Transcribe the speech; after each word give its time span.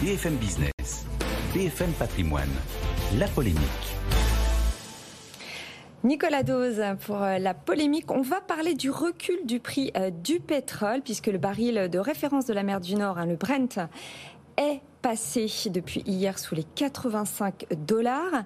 BFM 0.00 0.36
Business, 0.36 1.06
BFM 1.52 1.90
Patrimoine, 1.98 2.48
la 3.18 3.26
polémique. 3.26 3.58
Nicolas 6.04 6.44
Dose 6.44 6.80
pour 7.04 7.20
euh, 7.20 7.38
la 7.38 7.52
polémique. 7.52 8.08
On 8.12 8.20
va 8.20 8.40
parler 8.40 8.74
du 8.74 8.90
recul 8.90 9.44
du 9.44 9.58
prix 9.58 9.90
euh, 9.96 10.10
du 10.10 10.38
pétrole 10.38 11.00
puisque 11.02 11.26
le 11.26 11.38
baril 11.38 11.88
de 11.90 11.98
référence 11.98 12.46
de 12.46 12.54
la 12.54 12.62
mer 12.62 12.80
du 12.80 12.94
Nord, 12.94 13.18
hein, 13.18 13.26
le 13.26 13.34
Brent, 13.34 13.88
est 14.56 14.80
passé 15.02 15.50
depuis 15.66 16.04
hier 16.06 16.38
sous 16.38 16.54
les 16.54 16.64
85 16.76 17.66
dollars. 17.84 18.44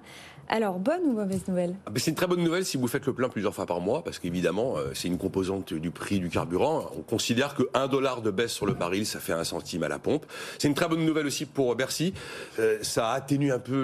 Alors, 0.55 0.77
bonne 0.77 1.01
ou 1.05 1.13
mauvaise 1.13 1.47
nouvelle? 1.47 1.73
Ah, 1.87 1.89
C'est 1.95 2.11
une 2.11 2.15
très 2.15 2.27
bonne 2.27 2.43
nouvelle 2.43 2.63
si 2.63 2.77
vous 2.77 2.87
faites 2.87 3.07
le 3.07 3.13
plein 3.13 3.27
plusieurs 3.27 3.55
fois 3.55 3.65
par 3.65 3.81
mois, 3.81 4.03
parce 4.03 4.19
qu'évidemment, 4.19 4.77
euh, 4.77 4.91
c'est 4.93 5.07
une 5.07 5.17
composante 5.17 5.73
du 5.73 5.89
prix 5.89 6.19
du 6.19 6.29
carburant. 6.29 6.91
On 6.95 7.01
considère 7.01 7.55
que 7.55 7.63
1 7.73 7.87
dollar 7.87 8.21
de 8.21 8.29
baisse 8.29 8.51
sur 8.51 8.67
le 8.67 8.73
baril, 8.73 9.07
ça 9.07 9.19
fait 9.19 9.33
un 9.33 9.45
centime 9.45 9.81
à 9.81 9.87
la 9.87 9.97
pompe. 9.97 10.27
C'est 10.59 10.67
une 10.67 10.75
très 10.75 10.87
bonne 10.87 11.03
nouvelle 11.03 11.25
aussi 11.25 11.47
pour 11.47 11.75
Bercy. 11.75 12.13
Euh, 12.59 12.77
ça 12.83 13.13
atténue 13.13 13.51
un 13.51 13.57
peu 13.57 13.83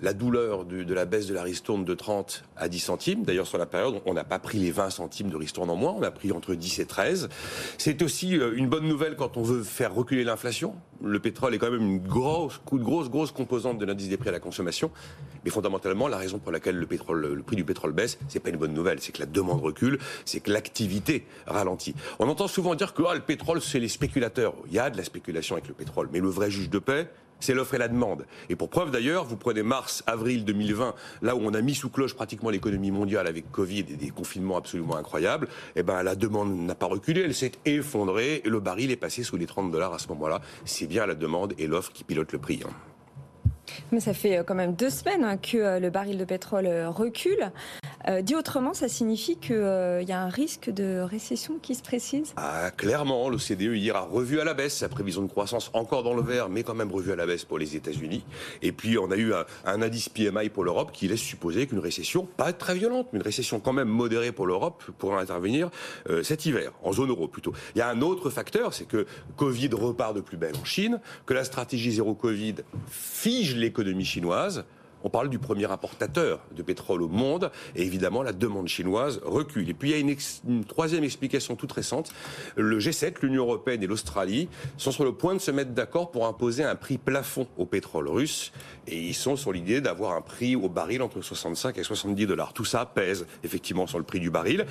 la 0.00 0.14
douleur 0.14 0.64
de, 0.64 0.94
la 0.94 1.04
baisse 1.04 1.26
de 1.26 1.34
la 1.34 1.42
ristourne 1.42 1.84
de 1.84 1.92
30 1.92 2.44
à 2.56 2.70
10 2.70 2.78
centimes. 2.78 3.22
D'ailleurs, 3.24 3.46
sur 3.46 3.58
la 3.58 3.66
période, 3.66 4.00
on 4.06 4.14
n'a 4.14 4.24
pas 4.24 4.38
pris 4.38 4.56
les 4.56 4.70
20 4.70 4.88
centimes 4.88 5.28
de 5.28 5.36
ristourne 5.36 5.68
en 5.68 5.76
moins, 5.76 5.94
on 5.98 6.02
a 6.02 6.10
pris 6.10 6.32
entre 6.32 6.54
10 6.54 6.78
et 6.78 6.86
13. 6.86 7.28
C'est 7.76 8.00
aussi 8.00 8.38
euh, 8.38 8.54
une 8.56 8.70
bonne 8.70 8.88
nouvelle 8.88 9.16
quand 9.16 9.36
on 9.36 9.42
veut 9.42 9.62
faire 9.62 9.94
reculer 9.94 10.24
l'inflation. 10.24 10.76
Le 11.04 11.18
pétrole 11.18 11.54
est 11.54 11.58
quand 11.58 11.70
même 11.70 11.82
une 11.82 11.98
grosse, 11.98 12.58
grosse, 12.66 13.10
grosse 13.10 13.32
composante 13.32 13.76
de 13.76 13.84
l'indice 13.84 14.08
des 14.08 14.16
prix 14.16 14.30
à 14.30 14.32
la 14.32 14.40
consommation. 14.40 14.90
Mais 15.44 15.50
fondamentalement, 15.50 15.89
la 16.08 16.16
raison 16.16 16.38
pour 16.38 16.52
laquelle 16.52 16.76
le, 16.76 16.86
pétrole, 16.86 17.34
le 17.34 17.42
prix 17.42 17.56
du 17.56 17.64
pétrole 17.64 17.92
baisse, 17.92 18.18
c'est 18.28 18.40
pas 18.40 18.50
une 18.50 18.56
bonne 18.56 18.74
nouvelle. 18.74 19.00
C'est 19.00 19.12
que 19.12 19.20
la 19.20 19.26
demande 19.26 19.60
recule, 19.60 19.98
c'est 20.24 20.40
que 20.40 20.50
l'activité 20.50 21.26
ralentit. 21.46 21.94
On 22.18 22.28
entend 22.28 22.48
souvent 22.48 22.74
dire 22.74 22.94
que 22.94 23.02
ah, 23.08 23.14
le 23.14 23.20
pétrole, 23.20 23.60
c'est 23.60 23.80
les 23.80 23.88
spéculateurs. 23.88 24.54
Il 24.66 24.74
y 24.74 24.78
a 24.78 24.90
de 24.90 24.96
la 24.96 25.04
spéculation 25.04 25.56
avec 25.56 25.68
le 25.68 25.74
pétrole, 25.74 26.08
mais 26.12 26.20
le 26.20 26.28
vrai 26.28 26.50
juge 26.50 26.70
de 26.70 26.78
paix, 26.78 27.08
c'est 27.40 27.54
l'offre 27.54 27.74
et 27.74 27.78
la 27.78 27.88
demande. 27.88 28.26
Et 28.48 28.56
pour 28.56 28.68
preuve 28.68 28.90
d'ailleurs, 28.90 29.24
vous 29.24 29.36
prenez 29.36 29.62
mars, 29.62 30.04
avril 30.06 30.44
2020, 30.44 30.94
là 31.22 31.34
où 31.34 31.40
on 31.42 31.54
a 31.54 31.60
mis 31.62 31.74
sous 31.74 31.88
cloche 31.88 32.14
pratiquement 32.14 32.50
l'économie 32.50 32.90
mondiale 32.90 33.26
avec 33.26 33.50
Covid 33.50 33.86
et 33.90 33.96
des 33.96 34.10
confinements 34.10 34.58
absolument 34.58 34.96
incroyables, 34.96 35.48
eh 35.74 35.82
ben 35.82 36.02
la 36.02 36.14
demande 36.14 36.54
n'a 36.54 36.74
pas 36.74 36.86
reculé, 36.86 37.22
elle 37.22 37.34
s'est 37.34 37.52
effondrée 37.64 38.42
et 38.44 38.48
le 38.48 38.60
baril 38.60 38.90
est 38.90 38.96
passé 38.96 39.22
sous 39.22 39.36
les 39.36 39.46
30 39.46 39.70
dollars 39.70 39.94
à 39.94 39.98
ce 39.98 40.08
moment-là. 40.08 40.42
C'est 40.64 40.86
bien 40.86 41.06
la 41.06 41.14
demande 41.14 41.54
et 41.58 41.66
l'offre 41.66 41.92
qui 41.92 42.04
pilotent 42.04 42.32
le 42.32 42.38
prix. 42.38 42.60
Hein. 42.64 42.89
Mais 43.92 44.00
ça 44.00 44.14
fait 44.14 44.38
euh, 44.38 44.42
quand 44.42 44.54
même 44.54 44.74
deux 44.74 44.90
semaines 44.90 45.24
hein, 45.24 45.36
que 45.36 45.56
euh, 45.56 45.80
le 45.80 45.90
baril 45.90 46.18
de 46.18 46.24
pétrole 46.24 46.68
euh, 48.08 48.22
dit 48.22 48.34
autrement, 48.34 48.74
ça 48.74 48.88
signifie 48.88 49.36
qu'il 49.36 50.04
y 50.06 50.12
a 50.12 50.22
un 50.22 50.28
risque 50.28 50.70
de 50.70 51.00
récession 51.00 51.58
qui 51.60 51.74
se 51.74 51.82
précise? 51.82 52.32
Ah, 52.36 52.70
Clairement, 52.76 53.28
l'OCDE 53.28 53.74
hier 53.74 53.96
a 53.96 54.00
revu 54.00 54.40
à 54.40 54.44
la 54.44 54.54
baisse 54.54 54.76
sa 54.76 54.88
prévision 54.88 55.22
de 55.22 55.28
croissance 55.28 55.70
encore 55.74 56.02
dans 56.02 56.14
le 56.14 56.22
vert, 56.22 56.48
mais 56.48 56.62
quand 56.62 56.74
même 56.74 56.90
revu 56.90 57.12
à 57.12 57.16
la 57.16 57.26
baisse 57.26 57.44
pour 57.44 57.58
les 57.58 57.76
États-Unis. 57.76 58.24
Et 58.62 58.72
puis 58.72 58.98
on 58.98 59.10
a 59.10 59.16
eu 59.16 59.32
un, 59.34 59.82
indice 59.82 60.08
PMI 60.08 60.48
pour 60.48 60.64
l'Europe 60.64 60.92
qui 60.92 61.08
laisse 61.08 61.20
supposer 61.20 61.66
qu'une 61.66 61.78
récession, 61.78 62.26
pas 62.36 62.52
très 62.52 62.74
violente, 62.74 63.08
mais 63.12 63.18
une 63.18 63.24
récession 63.24 63.60
quand 63.60 63.72
même 63.72 63.88
modérée 63.88 64.32
pour 64.32 64.46
l'Europe 64.46 64.82
pourra 64.98 65.20
intervenir 65.20 65.70
cet 66.22 66.46
hiver, 66.46 66.72
en 66.82 66.92
zone 66.92 67.10
euro 67.10 67.28
plutôt. 67.28 67.52
Il 67.74 67.78
y 67.78 67.82
a 67.82 67.88
un 67.88 68.00
autre 68.00 68.30
facteur, 68.30 68.74
c'est 68.74 68.86
que 68.86 69.06
Covid 69.36 69.70
repart 69.72 70.14
de 70.14 70.20
plus 70.20 70.36
belle 70.36 70.56
en 70.60 70.64
Chine, 70.64 71.00
que 71.26 71.34
la 71.34 71.44
stratégie 71.44 71.92
zéro 71.92 72.14
Covid 72.14 72.56
fige 72.88 73.56
l'économie 73.56 74.04
chinoise 74.04 74.64
on 75.04 75.10
parle 75.10 75.28
du 75.28 75.38
premier 75.38 75.70
importateur 75.70 76.40
de 76.54 76.62
pétrole 76.62 77.02
au 77.02 77.08
monde, 77.08 77.50
et 77.74 77.82
évidemment 77.82 78.22
la 78.22 78.32
demande 78.32 78.68
chinoise 78.68 79.20
recule. 79.24 79.68
Et 79.68 79.74
puis 79.74 79.90
il 79.90 79.92
y 79.92 79.96
a 79.96 80.14
une, 80.46 80.64
troisième 80.64 81.04
explication 81.04 81.56
toute 81.56 81.72
récente. 81.72 82.12
Le 82.56 82.78
G7, 82.78 83.14
l'Union 83.22 83.44
européenne 83.44 83.82
et 83.82 83.86
l'Australie 83.86 84.48
sont 84.76 84.92
sur 84.92 85.04
le 85.04 85.12
point 85.12 85.34
de 85.34 85.40
se 85.40 85.50
mettre 85.50 85.72
d'accord 85.72 86.10
pour 86.10 86.26
imposer 86.26 86.64
un 86.64 86.76
prix 86.76 86.98
plafond 86.98 87.46
au 87.56 87.66
pétrole 87.66 88.08
russe, 88.08 88.52
et 88.86 88.98
ils 88.98 89.14
sont 89.14 89.36
sur 89.36 89.52
l'idée 89.52 89.80
d'avoir 89.80 90.16
un 90.16 90.20
prix 90.20 90.56
au 90.56 90.68
baril 90.68 91.02
entre 91.02 91.20
65 91.20 91.78
et 91.78 91.82
70 91.82 92.26
dollars. 92.26 92.52
Tout 92.52 92.64
ça 92.64 92.86
pèse 92.86 93.26
effectivement 93.44 93.86
sur 93.86 93.98
le 93.98 94.04
prix 94.04 94.20
du 94.20 94.30
baril. 94.30 94.66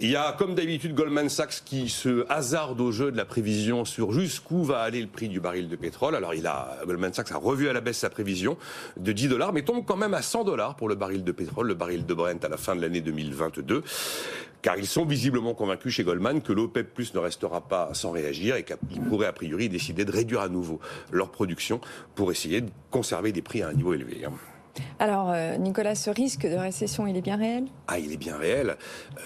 Il 0.00 0.10
y 0.10 0.16
a 0.16 0.32
comme 0.32 0.54
d'habitude 0.54 0.94
Goldman 0.94 1.28
Sachs 1.28 1.62
qui 1.64 1.88
se 1.88 2.24
hasarde 2.30 2.80
au 2.80 2.92
jeu 2.92 3.10
de 3.10 3.16
la 3.16 3.24
prévision 3.24 3.84
sur 3.84 4.12
jusqu'où 4.12 4.64
va 4.64 4.80
aller 4.80 5.00
le 5.00 5.08
prix 5.08 5.28
du 5.28 5.40
baril 5.40 5.68
de 5.68 5.76
pétrole. 5.76 6.14
Alors 6.14 6.34
il 6.34 6.46
a 6.46 6.78
Goldman 6.86 7.12
Sachs 7.12 7.32
a 7.32 7.36
revu 7.36 7.68
à 7.68 7.72
la 7.72 7.80
baisse 7.80 7.98
sa 7.98 8.10
prévision 8.10 8.56
de 8.96 9.12
10 9.12 9.28
dollars, 9.28 9.52
mais 9.52 9.62
tombe 9.66 9.84
quand 9.84 9.96
même 9.96 10.14
à 10.14 10.22
100 10.22 10.44
dollars 10.44 10.76
pour 10.76 10.88
le 10.88 10.94
baril 10.94 11.24
de 11.24 11.32
pétrole, 11.32 11.66
le 11.66 11.74
baril 11.74 12.06
de 12.06 12.14
Brent 12.14 12.42
à 12.42 12.48
la 12.48 12.56
fin 12.56 12.74
de 12.74 12.80
l'année 12.80 13.02
2022 13.02 13.82
car 14.62 14.76
ils 14.78 14.86
sont 14.86 15.04
visiblement 15.04 15.54
convaincus 15.54 15.92
chez 15.92 16.02
Goldman 16.02 16.40
que 16.40 16.52
l'OPEP 16.52 16.94
Plus 16.94 17.14
ne 17.14 17.18
restera 17.20 17.60
pas 17.60 17.90
sans 17.92 18.10
réagir 18.10 18.56
et 18.56 18.64
qu'ils 18.64 19.02
pourraient 19.02 19.26
a 19.26 19.32
priori 19.32 19.68
décider 19.68 20.04
de 20.04 20.10
réduire 20.10 20.40
à 20.40 20.48
nouveau 20.48 20.80
leur 21.12 21.30
production 21.30 21.80
pour 22.14 22.32
essayer 22.32 22.62
de 22.62 22.70
conserver 22.90 23.32
des 23.32 23.42
prix 23.42 23.62
à 23.62 23.68
un 23.68 23.74
niveau 23.74 23.92
élevé. 23.94 24.24
Alors, 24.98 25.30
euh, 25.30 25.56
Nicolas, 25.56 25.94
ce 25.94 26.10
risque 26.10 26.46
de 26.46 26.56
récession, 26.56 27.06
il 27.06 27.16
est 27.16 27.22
bien 27.22 27.36
réel? 27.36 27.64
Ah, 27.88 27.98
il 27.98 28.12
est 28.12 28.16
bien 28.16 28.36
réel. 28.36 28.76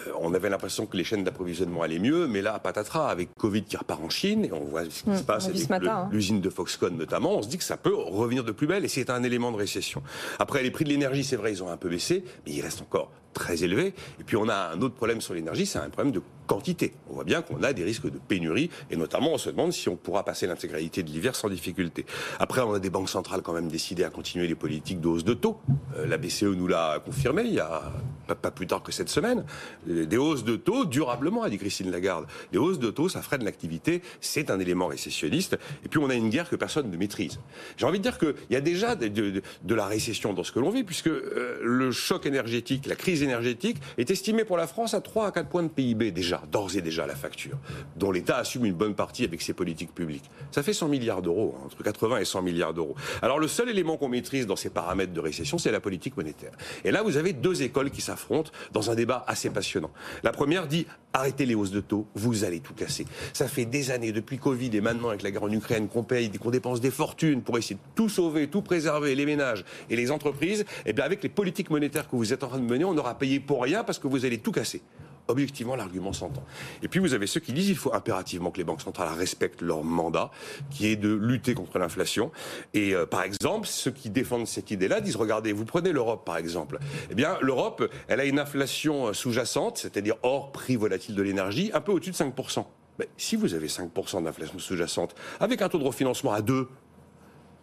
Euh, 0.07 0.13
on 0.21 0.35
avait 0.35 0.51
l'impression 0.51 0.87
que 0.87 0.97
les 0.97 1.05
chaînes 1.05 1.25
d'approvisionnement 1.25 1.83
allaient 1.83 1.99
mieux, 1.99 2.27
mais 2.27 2.43
là, 2.43 2.59
patatras, 2.59 3.09
avec 3.09 3.31
Covid 3.39 3.65
qui 3.65 3.77
repart 3.77 4.03
en 4.03 4.11
Chine, 4.11 4.45
et 4.45 4.53
on 4.53 4.65
voit 4.65 4.85
ce 4.85 5.03
qui 5.03 5.11
se 5.11 5.21
hum, 5.21 5.23
passe 5.23 5.49
avec 5.49 5.71
hein. 5.71 6.09
l'usine 6.13 6.41
de 6.41 6.51
Foxconn 6.51 6.97
notamment, 6.97 7.37
on 7.37 7.43
se 7.43 7.49
dit 7.49 7.59
que 7.59 7.65
ça 7.65 7.77
peut 7.77 7.95
revenir 7.95 8.45
de 8.45 8.53
plus 8.53 8.67
belle, 8.67 8.85
et 8.85 8.89
c'est 8.89 9.11
un 9.11 9.23
élément 9.23 9.53
de 9.53 9.57
récession. 9.57 10.03
Après, 10.39 10.63
les 10.63 10.71
prix 10.71 10.85
de 10.85 10.91
l'énergie, 10.91 11.25
c'est 11.25 11.37
vrai, 11.37 11.53
ils 11.53 11.63
ont 11.63 11.69
un 11.69 11.77
peu 11.77 11.89
baissé, 11.89 12.25
mais 12.47 12.53
ils 12.53 12.61
restent 12.61 12.83
encore 12.83 13.11
très 13.33 13.63
élevé. 13.63 13.95
Et 14.19 14.25
puis 14.25 14.37
on 14.37 14.49
a 14.49 14.73
un 14.75 14.81
autre 14.81 14.95
problème 14.95 15.21
sur 15.21 15.35
l'énergie, 15.35 15.67
c'est 15.67 15.79
un 15.79 15.91
problème 15.91 16.13
de 16.13 16.23
quantité. 16.47 16.95
On 17.09 17.15
voit 17.15 17.25
bien 17.25 17.43
qu'on 17.43 17.63
a 17.63 17.73
des 17.73 17.85
risques 17.85 18.11
de 18.11 18.19
pénurie, 18.19 18.71
et 18.91 18.97
notamment 18.97 19.35
on 19.35 19.39
se 19.39 19.51
demande 19.51 19.73
si 19.73 19.89
on 19.89 19.95
pourra 19.95 20.25
passer 20.25 20.49
l'intégralité 20.49 21.05
de 21.05 21.09
l'hiver 21.09 21.37
sans 21.37 21.49
difficulté. 21.49 22.07
Après, 22.41 22.61
on 22.61 22.73
a 22.75 22.81
des 22.81 22.91
banques 22.91 23.09
centrales 23.09 23.43
quand 23.43 23.53
même 23.53 23.69
décidées 23.69 24.03
à 24.03 24.11
continuer 24.11 24.49
les 24.49 24.57
politiques 24.57 25.01
de 25.01 25.11
de 25.11 25.35
taux. 25.35 25.61
Euh, 25.97 26.07
la 26.07 26.17
BCE 26.17 26.45
nous 26.45 26.67
l'a 26.67 27.01
confirmé 27.05 27.43
il 27.43 27.55
y 27.55 27.61
a 27.61 27.93
pas, 28.35 28.51
plus 28.51 28.67
tard 28.67 28.83
que 28.83 28.93
cette 28.93 29.09
semaine. 29.09 29.45
Euh, 29.89 30.07
des 30.07 30.17
hausses 30.17 30.45
de 30.45 30.57
taux 30.57 30.85
durablement, 30.85 31.43
a 31.43 31.51
dit 31.51 31.59
Christine 31.59 31.91
Lagarde. 31.91 32.27
Les 32.53 32.59
hausses 32.59 32.79
de 32.79 32.91
taux, 32.91 33.09
ça 33.09 33.23
freine 33.23 33.45
l'activité, 33.45 34.03
c'est 34.21 34.51
un 34.51 34.61
élément 34.61 34.87
récessionniste. 34.87 35.59
Et 35.85 35.89
puis 35.89 35.99
on 35.99 36.11
a 36.11 36.15
une 36.15 36.31
guerre 36.31 36.49
que 36.49 36.57
personne 36.57 36.91
ne 36.91 36.97
maîtrise. 36.97 37.39
J'ai 37.77 37.87
envie 37.87 37.99
de 37.99 38.03
dire 38.03 38.19
qu'il 38.19 38.35
y 38.51 38.57
a 38.57 38.61
déjà 38.61 38.95
de, 38.95 39.43
la 39.69 39.87
récession 39.87 40.33
dans 40.33 40.45
ce 40.45 40.53
que 40.53 40.61
l'on 40.61 40.71
vit, 40.71 40.85
puisque 40.85 41.09
euh, 41.09 41.59
le 41.63 41.91
choc 41.93 42.27
énergétique, 42.27 42.87
la 42.87 42.97
crise 42.97 43.20
énergétique 43.23 43.79
est 43.99 44.11
estimée 44.11 44.45
pour 44.45 44.57
la 44.57 44.67
France 44.67 44.95
à 44.95 45.01
3 45.01 45.27
à 45.27 45.31
4 45.31 45.49
points 45.49 45.63
de 45.63 45.69
PIB 45.69 46.11
déjà, 46.11 46.43
d'ores 46.51 46.77
et 46.77 46.83
déjà 46.83 47.07
la 47.07 47.15
facture, 47.15 47.59
dont 47.97 48.11
l'État 48.11 48.37
assume 48.37 48.65
une 48.65 48.75
bonne 48.75 48.95
partie 48.95 49.25
avec 49.25 49.43
ses 49.43 49.53
politiques 49.53 49.95
publiques. 49.95 50.31
Ça 50.51 50.63
fait 50.63 50.73
100 50.73 50.89
milliards 50.89 51.23
d'euros, 51.23 51.55
hein, 51.59 51.63
entre 51.67 51.83
80 51.83 52.19
et 52.19 52.25
100 52.25 52.43
milliards 52.43 52.75
d'euros. 52.75 52.95
Alors 53.23 53.39
le 53.39 53.49
seul 53.49 53.69
élément 53.69 53.97
qu'on 53.97 54.09
maîtrise 54.09 54.47
dans 54.47 54.57
ces 54.57 54.71
paramètres 54.71 55.13
de 55.13 55.21
récession, 55.21 55.59
c'est 55.59 55.73
la 55.73 55.81
politique 55.81 56.17
monétaire. 56.17 56.53
Et 56.85 56.91
là, 56.91 57.03
vous 57.03 57.17
avez 57.17 57.33
deux 57.33 57.63
écoles 57.63 57.91
qui 57.91 58.01
s'affrontent 58.01 58.51
dans 58.73 58.91
un 58.91 58.95
débat 58.95 59.25
assez 59.27 59.51
passionnant. 59.51 59.91
La 60.23 60.33
première 60.33 60.67
dit 60.67 60.87
arrêtez 61.13 61.47
les 61.47 61.55
hausses 61.55 61.71
de 61.71 61.81
taux, 61.81 62.07
vous 62.15 62.45
allez 62.45 62.61
tout 62.61 62.75
casser. 62.75 63.07
Ça 63.33 63.49
fait 63.49 63.65
des 63.65 63.91
années, 63.91 64.13
depuis 64.13 64.39
Covid 64.39 64.71
et 64.75 64.81
maintenant 64.81 65.09
avec 65.09 65.23
la 65.23 65.31
guerre 65.31 65.45
en 65.45 65.51
Ukraine, 65.51 65.89
qu'on 65.89 66.03
paye, 66.03 66.31
qu'on 66.31 66.51
dépense 66.51 66.81
des 66.81 66.91
fortunes 66.91 67.43
pour 67.43 67.59
essayer 67.59 67.77
de 67.77 67.81
tout 67.95 68.09
sauver, 68.09 68.49
tout 68.49 68.63
préserver, 68.63 69.15
les 69.15 69.27
ménages 69.27 69.65
et 69.89 69.97
les 69.97 70.11
entreprises. 70.11 70.61
Et 70.61 70.91
eh 70.91 70.93
bien 70.93 71.05
avec 71.05 71.23
les 71.23 71.29
politiques 71.29 71.71
monétaires 71.71 72.09
que 72.09 72.17
vous 72.17 72.33
êtes 72.33 72.45
en 72.45 72.49
train 72.49 72.59
de 72.59 72.65
mener, 72.65 72.85
on 72.85 72.97
aura 72.97 73.19
payer 73.19 73.41
pour 73.41 73.63
rien 73.63 73.85
parce 73.85 73.99
que 73.99 74.09
vous 74.09 74.25
allez 74.25 74.39
tout 74.39 74.53
casser 74.53 74.83
objectivement, 75.31 75.77
l'argument 75.77 76.13
s'entend. 76.13 76.43
Et 76.83 76.89
puis, 76.89 77.01
vous 77.01 77.15
avez 77.15 77.27
ceux 77.27 77.41
qui 77.41 77.53
disent 77.53 77.67
qu'il 77.67 77.77
faut 77.77 77.95
impérativement 77.95 78.51
que 78.51 78.59
les 78.59 78.65
banques 78.65 78.83
centrales 78.83 79.17
respectent 79.17 79.63
leur 79.63 79.85
mandat, 79.85 80.31
qui 80.71 80.87
est 80.87 80.97
de 80.97 81.13
lutter 81.13 81.55
contre 81.55 81.79
l'inflation. 81.79 82.31
Et 82.75 82.95
euh, 82.95 83.07
par 83.07 83.23
exemple, 83.23 83.67
ceux 83.67 83.91
qui 83.91 84.11
défendent 84.11 84.47
cette 84.47 84.71
idée-là 84.71 85.01
disent, 85.01 85.17
regardez, 85.17 85.53
vous 85.53 85.65
prenez 85.65 85.93
l'Europe, 85.93 86.25
par 86.25 86.37
exemple. 86.37 86.79
Eh 87.11 87.15
bien, 87.15 87.37
l'Europe, 87.41 87.91
elle 88.09 88.21
a 88.21 88.25
une 88.25 88.39
inflation 88.39 89.09
euh, 89.09 89.13
sous-jacente, 89.13 89.79
c'est-à-dire 89.79 90.17
hors 90.23 90.53
prix 90.53 90.77
volatile 90.77 91.15
de 91.15 91.23
l'énergie, 91.23 91.71
un 91.75 91.81
peu 91.81 91.93
au-dessus 91.93 92.11
de 92.11 92.17
5%. 92.17 92.65
Mais 92.99 93.09
si 93.17 93.37
vous 93.37 93.55
avez 93.55 93.69
5% 93.69 94.25
d'inflation 94.25 94.59
sous-jacente, 94.59 95.15
avec 95.41 95.63
un 95.63 95.69
taux 95.69 95.79
de 95.79 95.85
refinancement 95.85 96.33
à 96.33 96.43
2, 96.43 96.69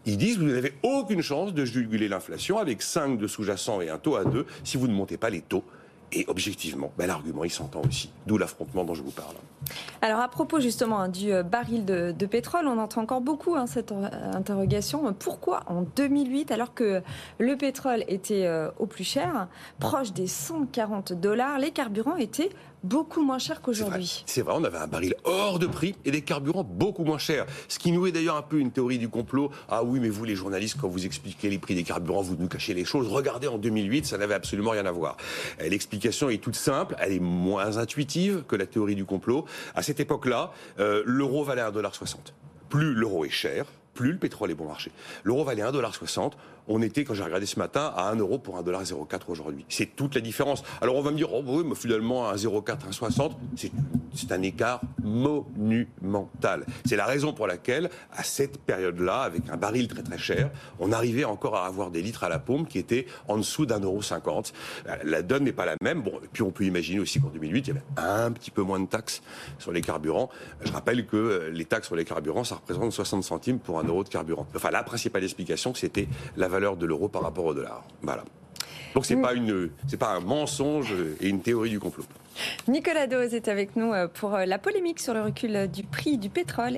ils 0.07 0.17
disent 0.17 0.37
vous 0.37 0.45
n'avez 0.45 0.73
aucune 0.83 1.21
chance 1.21 1.53
de 1.53 1.65
juguler 1.65 2.07
l'inflation 2.07 2.57
avec 2.57 2.81
5% 2.81 3.17
de 3.17 3.27
sous-jacent 3.27 3.81
et 3.81 3.89
un 3.89 3.97
taux 3.97 4.15
à 4.15 4.23
2 4.23 4.45
si 4.63 4.77
vous 4.77 4.87
ne 4.87 4.93
montez 4.93 5.17
pas 5.17 5.29
les 5.29 5.41
taux. 5.41 5.63
Et 6.13 6.25
objectivement, 6.27 6.91
ben, 6.97 7.07
l'argument, 7.07 7.43
il 7.43 7.51
s'entend 7.51 7.81
aussi. 7.85 8.09
D'où 8.25 8.37
l'affrontement 8.37 8.85
dont 8.85 8.93
je 8.93 9.03
vous 9.03 9.11
parle. 9.11 9.35
Alors, 10.01 10.19
à 10.19 10.29
propos 10.29 10.59
justement 10.59 10.99
hein, 10.99 11.09
du 11.09 11.33
euh, 11.33 11.43
baril 11.43 11.83
de, 11.83 12.25
pétrole, 12.25 12.67
on 12.67 12.77
entend 12.77 13.01
encore 13.01 13.19
beaucoup 13.19 13.55
hein, 13.55 13.67
cette 13.67 13.91
euh, 13.91 14.07
interrogation. 14.33 15.13
Pourquoi 15.13 15.63
en 15.67 15.81
2008, 15.81 16.51
alors 16.51 16.73
que 16.73 17.01
le 17.39 17.57
pétrole 17.57 18.05
était 18.07 18.45
euh, 18.45 18.69
au 18.79 18.85
plus 18.85 19.03
cher, 19.03 19.47
proche 19.79 20.13
des 20.13 20.27
140 20.27 21.13
dollars, 21.13 21.59
les 21.59 21.71
carburants 21.71 22.15
étaient 22.15 22.49
beaucoup 22.83 23.23
moins 23.23 23.39
cher 23.39 23.61
qu'aujourd'hui. 23.61 24.23
C'est 24.25 24.41
vrai, 24.41 24.53
on 24.57 24.63
avait 24.63 24.77
un 24.77 24.87
baril 24.87 25.15
hors 25.23 25.59
de 25.59 25.67
prix 25.67 25.95
et 26.05 26.11
des 26.11 26.21
carburants 26.21 26.63
beaucoup 26.63 27.03
moins 27.03 27.17
chers. 27.17 27.45
Ce 27.67 27.79
qui 27.79 27.91
nous 27.91 28.07
est 28.07 28.11
d'ailleurs 28.11 28.35
un 28.35 28.41
peu 28.41 28.59
une 28.59 28.71
théorie 28.71 28.97
du 28.97 29.09
complot. 29.09 29.51
Ah 29.69 29.83
oui, 29.83 29.99
mais 29.99 30.09
vous 30.09 30.25
les 30.25 30.35
journalistes, 30.35 30.77
quand 30.79 30.87
vous 30.87 31.05
expliquez 31.05 31.49
les 31.49 31.57
prix 31.57 31.75
des 31.75 31.83
carburants, 31.83 32.21
vous 32.21 32.35
nous 32.37 32.47
cachez 32.47 32.73
les 32.73 32.85
choses. 32.85 33.07
Regardez 33.07 33.47
en 33.47 33.57
2008, 33.57 34.05
ça 34.05 34.17
n'avait 34.17 34.35
absolument 34.35 34.71
rien 34.71 34.85
à 34.85 34.91
voir. 34.91 35.17
L'explication 35.59 36.29
est 36.29 36.41
toute 36.41 36.55
simple, 36.55 36.95
elle 36.99 37.13
est 37.13 37.19
moins 37.19 37.77
intuitive 37.77 38.43
que 38.47 38.55
la 38.55 38.65
théorie 38.65 38.95
du 38.95 39.05
complot. 39.05 39.45
À 39.75 39.81
cette 39.81 39.99
époque-là, 39.99 40.51
euh, 40.79 41.03
l'euro 41.05 41.43
valait 41.43 41.61
1,60$. 41.61 42.15
Plus 42.69 42.93
l'euro 42.93 43.25
est 43.25 43.29
cher, 43.29 43.65
plus 43.97 44.11
le 44.13 44.17
pétrole 44.17 44.51
est 44.51 44.55
bon 44.55 44.67
marché. 44.67 44.91
L'euro 45.23 45.43
valait 45.43 45.63
1,60$. 45.63 46.31
On 46.69 46.81
était, 46.81 47.03
quand 47.03 47.13
j'ai 47.13 47.23
regardé 47.23 47.45
ce 47.45 47.57
matin, 47.57 47.93
à 47.95 48.09
1 48.09 48.17
euro 48.17 48.37
pour 48.37 48.61
1,04$ 48.61 49.21
aujourd'hui. 49.27 49.65
C'est 49.69 49.95
toute 49.95 50.15
la 50.15 50.21
différence. 50.21 50.63
Alors 50.81 50.95
on 50.95 51.01
va 51.01 51.11
me 51.11 51.17
dire, 51.17 51.33
oh 51.33 51.43
finalement, 51.75 52.31
1,04, 52.33 52.91
1,60, 52.91 53.31
c'est 54.13 54.31
un 54.31 54.41
écart 54.41 54.81
monumental. 55.01 56.65
C'est 56.85 56.95
la 56.95 57.05
raison 57.05 57.33
pour 57.33 57.47
laquelle, 57.47 57.89
à 58.11 58.23
cette 58.23 58.59
période-là, 58.59 59.21
avec 59.21 59.49
un 59.49 59.57
baril 59.57 59.87
très 59.87 60.03
très 60.03 60.17
cher, 60.17 60.51
on 60.79 60.91
arrivait 60.91 61.23
encore 61.23 61.55
à 61.55 61.65
avoir 61.65 61.89
des 61.89 62.01
litres 62.01 62.23
à 62.23 62.29
la 62.29 62.39
pompe 62.39 62.67
qui 62.67 62.79
étaient 62.79 63.07
en 63.27 63.37
dessous 63.37 63.65
d'un 63.65 63.79
euro 63.79 64.01
cinquante. 64.01 64.53
La 65.03 65.21
donne 65.21 65.45
n'est 65.45 65.53
pas 65.53 65.65
la 65.65 65.75
même. 65.81 66.03
Puis 66.33 66.43
on 66.43 66.51
peut 66.51 66.65
imaginer 66.65 66.99
aussi 66.99 67.19
qu'en 67.19 67.29
2008, 67.29 67.67
il 67.67 67.67
y 67.67 67.71
avait 67.71 67.85
un 68.25 68.31
petit 68.31 68.51
peu 68.51 68.61
moins 68.61 68.79
de 68.79 68.87
taxes 68.87 69.21
sur 69.57 69.71
les 69.71 69.81
carburants. 69.81 70.29
Je 70.61 70.71
rappelle 70.71 71.05
que 71.05 71.15
euh, 71.15 71.49
les 71.49 71.65
taxes 71.65 71.87
sur 71.87 71.95
les 71.95 72.05
carburants, 72.05 72.43
ça 72.43 72.55
représente 72.55 72.91
60 72.91 73.23
centimes 73.23 73.59
pour 73.59 73.79
un 73.79 73.86
de 73.87 74.09
carburant. 74.09 74.45
Enfin, 74.55 74.71
la 74.71 74.83
principale 74.83 75.23
explication, 75.23 75.73
c'était 75.73 76.07
la 76.35 76.47
valeur 76.47 76.77
de 76.77 76.85
l'euro 76.85 77.07
par 77.07 77.21
rapport 77.21 77.45
au 77.45 77.53
dollar. 77.53 77.83
Voilà. 78.01 78.23
Donc 78.93 79.05
c'est 79.05 79.15
pas 79.15 79.33
une, 79.33 79.69
c'est 79.87 79.97
pas 79.97 80.09
un 80.09 80.19
mensonge 80.21 80.93
et 81.21 81.27
une 81.27 81.41
théorie 81.41 81.69
du 81.69 81.79
complot. 81.79 82.05
Nicolas 82.67 83.07
Dose 83.07 83.33
est 83.33 83.47
avec 83.47 83.75
nous 83.75 83.93
euh, 83.93 84.07
pour 84.07 84.35
euh, 84.35 84.45
la 84.45 84.57
polémique 84.57 84.99
sur 84.99 85.13
le 85.13 85.21
recul 85.21 85.67
du 85.67 85.83
prix 85.83 86.17
du 86.17 86.29
pétrole 86.29 86.75